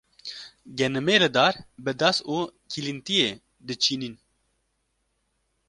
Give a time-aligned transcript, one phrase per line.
[0.77, 1.53] genimê li dar
[1.83, 2.37] bi das û
[2.71, 3.29] kîlîntiyê
[3.67, 4.15] diçînîn